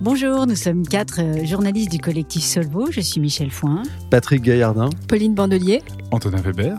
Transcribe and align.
Bonjour, 0.00 0.46
nous 0.46 0.54
sommes 0.54 0.86
quatre 0.86 1.20
euh, 1.20 1.44
journalistes 1.44 1.90
du 1.90 1.98
collectif 1.98 2.44
Solvo. 2.44 2.88
Je 2.92 3.00
suis 3.00 3.20
Michel 3.20 3.50
Foin. 3.50 3.82
Patrick 4.10 4.42
Gaillardin. 4.42 4.90
Pauline 5.08 5.34
Bandelier. 5.34 5.82
Antonin 6.12 6.40
Weber. 6.40 6.78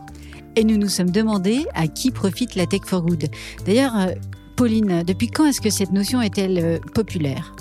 Et 0.55 0.63
nous 0.63 0.77
nous 0.77 0.87
sommes 0.87 1.11
demandé 1.11 1.65
à 1.75 1.87
qui 1.87 2.11
profite 2.11 2.55
la 2.55 2.65
tech 2.65 2.83
for 2.85 3.01
good. 3.01 3.25
D'ailleurs, 3.65 3.97
euh, 3.97 4.13
Pauline, 4.55 5.03
depuis 5.03 5.27
quand 5.27 5.45
est-ce 5.45 5.59
que 5.59 5.69
cette 5.69 5.91
notion 5.91 6.21
est-elle 6.21 6.59
euh, 6.59 6.79
populaire? 6.93 7.53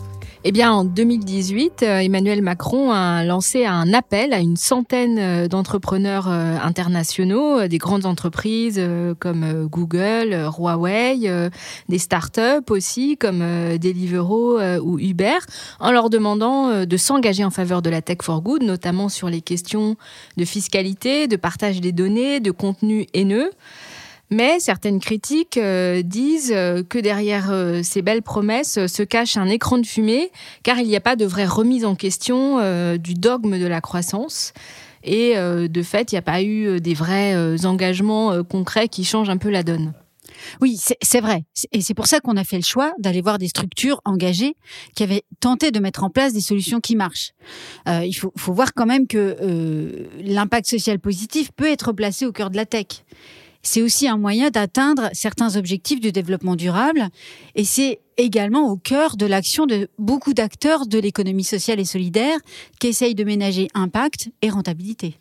Eh 0.45 0.53
bien, 0.53 0.73
en 0.73 0.85
2018, 0.85 1.83
euh, 1.83 1.99
Emmanuel 1.99 2.43
Macron 2.43 2.93
a 2.93 3.25
lancé 3.25 3.67
un 3.67 3.93
appel 3.93 4.33
à 4.33 4.39
une 4.39 4.57
centaine 4.57 5.19
euh, 5.19 5.49
d'entrepreneurs 5.49 6.29
euh, 6.29 6.57
internationaux, 6.63 7.67
des 7.67 7.79
grandes 7.79 8.07
entreprises 8.07 8.81
comme 9.19 9.67
Google, 9.67 10.49
Huawei, 10.57 11.51
des 11.89 11.99
startups 11.99 12.71
aussi 12.71 13.17
comme 13.17 13.41
Deliveroo 13.79 14.61
ou 14.81 14.99
Uber, 14.99 15.39
en 15.81 15.91
leur 15.91 16.11
demandant 16.11 16.85
de 16.85 16.97
s'engager 16.97 17.45
en 17.45 17.51
faveur 17.51 17.83
de 17.83 17.91
la 17.91 18.03
tech 18.03 18.19
for 18.23 18.41
good, 18.41 18.63
notamment 18.63 19.09
sur 19.09 19.29
les 19.29 19.41
questions 19.41 19.97
de 20.37 20.45
fiscalité, 20.45 21.27
de 21.27 21.37
partage 21.37 21.81
des 21.81 21.93
données, 21.93 22.41
de 22.41 22.51
contenu 22.51 23.07
haineux. 23.15 23.51
Mais 24.31 24.61
certaines 24.61 25.01
critiques 25.01 25.57
euh, 25.57 26.03
disent 26.03 26.53
euh, 26.55 26.83
que 26.83 26.99
derrière 26.99 27.51
euh, 27.51 27.81
ces 27.83 28.03
belles 28.03 28.23
promesses 28.23 28.87
se 28.87 29.03
cache 29.03 29.37
un 29.37 29.47
écran 29.47 29.79
de 29.79 29.87
fumée, 29.87 30.31
car 30.63 30.79
il 30.79 30.87
n'y 30.87 30.97
a 30.97 31.01
pas 31.01 31.17
de 31.17 31.25
vraie 31.25 31.47
remise 31.47 31.85
en 31.85 31.95
question 31.95 32.59
du 32.99 33.15
dogme 33.15 33.59
de 33.59 33.67
la 33.67 33.81
croissance. 33.81 34.53
Et 35.05 35.35
de 35.37 35.83
fait, 35.83 36.13
il 36.13 36.17
n'y 36.17 36.19
a 36.19 36.23
pas 36.23 36.43
eu 36.43 36.81
des 36.81 36.95
vrais 36.95 37.65
engagements 37.65 38.43
concrets 38.45 38.89
qui 38.89 39.05
changent 39.05 39.31
un 39.31 39.37
peu 39.37 39.49
la 39.49 39.63
donne. 39.63 39.93
Oui, 40.61 40.79
c'est 41.03 41.21
vrai. 41.21 41.45
Et 41.73 41.81
c'est 41.81 41.95
pour 41.95 42.07
ça 42.07 42.21
qu'on 42.21 42.37
a 42.37 42.45
fait 42.45 42.57
le 42.57 42.65
choix 42.65 42.93
d'aller 42.99 43.21
voir 43.21 43.39
des 43.39 43.49
structures 43.49 44.01
engagées 44.05 44.55
qui 44.95 45.03
avaient 45.03 45.23
tenté 45.41 45.71
de 45.71 45.79
mettre 45.79 46.05
en 46.05 46.11
place 46.11 46.33
des 46.33 46.41
solutions 46.41 46.81
qui 46.81 46.97
marchent. 46.97 47.33
il 47.87 48.15
faut, 48.15 48.33
faut, 48.37 48.53
voir 48.53 48.75
quand 48.75 48.87
même 48.87 49.07
que 49.07 50.07
l'impact 50.21 50.67
social 50.67 50.99
positif 50.99 51.51
peut 51.53 51.71
être 51.71 51.93
placé 51.93 52.27
au 52.27 52.33
cœur 52.33 52.51
de 52.51 52.57
la 52.57 52.67
tech 52.67 53.05
c'est 53.63 53.83
aussi 53.83 54.09
un 54.09 54.17
moyen 54.17 54.51
d'atteindre 54.51 55.11
certains 55.13 55.57
objectifs 55.57 56.01
du 56.01 56.13
développement 56.13 56.57
durable 56.57 57.09
et 57.55 57.65
c'est 57.65 58.01
également 58.17 58.71
au 58.71 58.77
cœur 58.77 59.17
de 59.17 59.27
l'action 59.27 59.67
de 59.67 59.89
beaucoup 59.99 60.35
d'acteurs 60.35 60.87
de 60.87 60.99
l'économie 60.99 61.45
sociale 61.45 61.81
et 61.81 61.85
solidaire 61.85 62.39
qui 62.81 62.89
essayent 62.89 63.15
de 63.15 63.25
ménager 63.25 63.69
impact 63.75 64.31
et 64.43 64.51
rentabilité. 64.51 65.17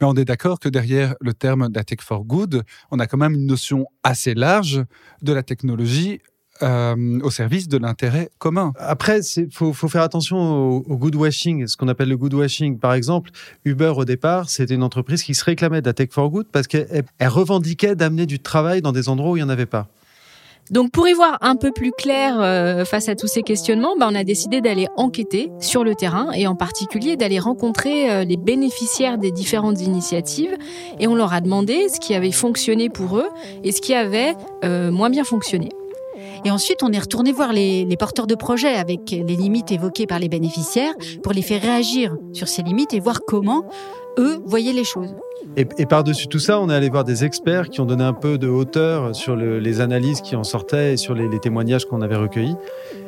Mais 0.00 0.06
on 0.06 0.14
est 0.14 0.24
d'accord 0.24 0.58
que 0.58 0.68
derrière 0.68 1.14
le 1.20 1.34
terme 1.34 1.68
de 1.68 1.82
tech 1.82 2.00
for 2.00 2.24
good, 2.24 2.64
on 2.90 2.98
a 2.98 3.06
quand 3.06 3.18
même 3.18 3.34
une 3.34 3.46
notion 3.46 3.86
assez 4.02 4.34
large 4.34 4.84
de 5.22 5.32
la 5.32 5.42
technologie 5.42 6.20
euh, 6.62 7.20
au 7.22 7.30
service 7.30 7.68
de 7.68 7.78
l'intérêt 7.78 8.30
commun. 8.38 8.72
Après, 8.78 9.20
il 9.20 9.48
faut, 9.52 9.72
faire 9.72 10.02
attention 10.02 10.38
au, 10.38 10.96
good 10.96 11.14
washing, 11.14 11.66
ce 11.68 11.76
qu'on 11.76 11.88
appelle 11.88 12.08
le 12.08 12.16
good 12.16 12.34
washing. 12.34 12.78
Par 12.78 12.94
exemple, 12.94 13.30
Uber, 13.64 13.92
au 13.96 14.04
départ, 14.04 14.50
c'était 14.50 14.74
une 14.74 14.82
entreprise 14.82 15.22
qui 15.22 15.34
se 15.34 15.44
réclamait 15.44 15.82
de 15.82 15.86
la 15.86 15.92
tech 15.92 16.08
for 16.10 16.30
good 16.30 16.46
parce 16.50 16.66
qu'elle 16.66 17.04
revendiquait 17.20 17.94
d'amener 17.94 18.26
du 18.26 18.40
travail 18.40 18.82
dans 18.82 18.92
des 18.92 19.08
endroits 19.08 19.32
où 19.32 19.36
il 19.36 19.40
n'y 19.40 19.46
en 19.46 19.50
avait 19.50 19.66
pas. 19.66 19.86
Donc 20.70 20.90
pour 20.90 21.08
y 21.08 21.12
voir 21.12 21.38
un 21.40 21.56
peu 21.56 21.70
plus 21.70 21.92
clair 21.92 22.40
euh, 22.40 22.84
face 22.84 23.08
à 23.08 23.14
tous 23.14 23.28
ces 23.28 23.42
questionnements, 23.42 23.96
bah, 23.96 24.08
on 24.10 24.14
a 24.14 24.24
décidé 24.24 24.60
d'aller 24.60 24.88
enquêter 24.96 25.50
sur 25.60 25.84
le 25.84 25.94
terrain 25.94 26.30
et 26.32 26.46
en 26.46 26.56
particulier 26.56 27.16
d'aller 27.16 27.38
rencontrer 27.38 28.10
euh, 28.10 28.24
les 28.24 28.36
bénéficiaires 28.36 29.16
des 29.16 29.30
différentes 29.30 29.80
initiatives 29.80 30.56
et 30.98 31.06
on 31.06 31.14
leur 31.14 31.32
a 31.32 31.40
demandé 31.40 31.88
ce 31.88 32.00
qui 32.00 32.14
avait 32.14 32.32
fonctionné 32.32 32.90
pour 32.90 33.18
eux 33.18 33.28
et 33.64 33.72
ce 33.72 33.80
qui 33.80 33.94
avait 33.94 34.34
moins 34.90 35.08
bien 35.08 35.24
fonctionné. 35.24 35.70
Et 36.44 36.50
ensuite, 36.50 36.82
on 36.82 36.92
est 36.92 36.98
retourné 36.98 37.32
voir 37.32 37.52
les, 37.52 37.86
porteurs 37.98 38.26
de 38.26 38.34
projets 38.34 38.74
avec 38.74 39.10
les 39.10 39.36
limites 39.36 39.72
évoquées 39.72 40.06
par 40.06 40.18
les 40.18 40.28
bénéficiaires 40.28 40.94
pour 41.22 41.32
les 41.32 41.42
faire 41.42 41.60
réagir 41.60 42.16
sur 42.32 42.48
ces 42.48 42.62
limites 42.62 42.94
et 42.94 43.00
voir 43.00 43.20
comment 43.26 43.64
eux 44.18 44.40
voyaient 44.44 44.72
les 44.72 44.84
choses. 44.84 45.14
Et, 45.56 45.86
par-dessus 45.86 46.28
tout 46.28 46.38
ça, 46.38 46.60
on 46.60 46.68
est 46.70 46.74
allé 46.74 46.88
voir 46.88 47.04
des 47.04 47.24
experts 47.24 47.68
qui 47.68 47.80
ont 47.80 47.86
donné 47.86 48.04
un 48.04 48.12
peu 48.12 48.38
de 48.38 48.48
hauteur 48.48 49.14
sur 49.14 49.34
les 49.34 49.80
analyses 49.80 50.20
qui 50.20 50.36
en 50.36 50.44
sortaient 50.44 50.92
et 50.92 50.96
sur 50.96 51.14
les, 51.14 51.38
témoignages 51.40 51.84
qu'on 51.86 52.02
avait 52.02 52.16
recueillis. 52.16 52.56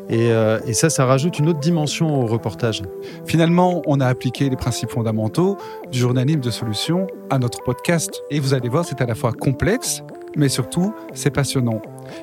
Et, 0.08 0.32
euh, 0.32 0.58
et, 0.66 0.72
ça, 0.72 0.90
ça 0.90 1.04
rajoute 1.04 1.38
une 1.38 1.48
autre 1.48 1.60
dimension 1.60 2.20
au 2.20 2.26
reportage. 2.26 2.82
Finalement, 3.26 3.82
on 3.86 4.00
a 4.00 4.06
appliqué 4.06 4.48
les 4.48 4.56
principes 4.56 4.90
fondamentaux 4.90 5.56
du 5.92 5.98
journalisme 5.98 6.40
de 6.40 6.50
solution 6.50 7.06
à 7.28 7.38
notre 7.38 7.62
podcast. 7.62 8.22
Et 8.30 8.40
vous 8.40 8.54
allez 8.54 8.68
voir, 8.68 8.84
c'est 8.84 9.00
à 9.00 9.06
la 9.06 9.14
fois 9.14 9.32
complexe, 9.32 10.02
mais 10.36 10.48
surtout, 10.48 10.92
c'est 11.14 11.30
passionnant. 11.30 11.80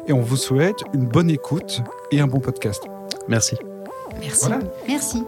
Et 0.07 0.13
on 0.13 0.21
vous 0.21 0.37
souhaite 0.37 0.77
une 0.93 1.05
bonne 1.05 1.29
écoute 1.29 1.81
et 2.11 2.19
un 2.19 2.27
bon 2.27 2.39
podcast. 2.39 2.83
Merci. 3.27 3.57
Merci. 4.19 4.49
Merci. 4.87 5.23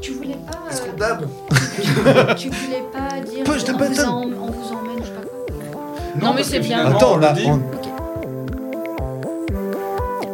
Tu, 0.00 0.12
voulais 0.12 0.36
pas. 0.46 0.70
Est-ce 0.70 0.82
qu'on 0.82 0.96
dab 0.96 1.26
Tu 2.36 2.50
voulais 2.50 2.84
pas 2.92 3.20
dire. 3.20 3.44
Push 3.44 3.62
on, 3.68 3.76
vous 3.78 4.00
en, 4.00 4.22
on 4.24 4.50
vous 4.50 4.72
emmène, 4.72 4.98
je 5.00 5.04
sais 5.04 5.12
pas 5.12 5.22
quoi. 5.22 5.94
Non, 6.20 6.34
mais 6.34 6.42
c'est 6.42 6.60
bien. 6.60 6.86
Attends, 6.86 7.16
là. 7.16 7.34
On... 7.46 7.60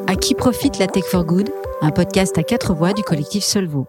À 0.07 0.17
qui 0.17 0.35
profite 0.35 0.79
la 0.79 0.89
Tech 0.89 1.05
for 1.05 1.25
Good 1.25 1.51
Un 1.83 1.91
podcast 1.91 2.37
à 2.39 2.43
quatre 2.43 2.75
voix 2.75 2.93
du 2.93 3.03
collectif 3.03 3.45
Solvo. 3.45 3.87